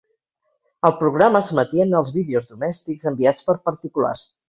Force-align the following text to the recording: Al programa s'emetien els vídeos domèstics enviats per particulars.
Al 0.89 0.95
programa 1.01 1.43
s'emetien 1.49 1.95
els 2.01 2.11
vídeos 2.17 2.51
domèstics 2.57 3.15
enviats 3.15 3.49
per 3.51 3.61
particulars. 3.71 4.31